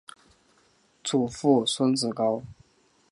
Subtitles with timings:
[1.03, 2.41] 祖父孙子高。